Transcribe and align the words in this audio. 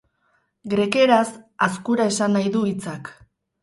Grekeraz, 0.73 1.21
azkura 1.69 2.11
esan 2.15 2.37
nahi 2.41 2.59
du 2.61 2.69
hitzak. 2.75 3.19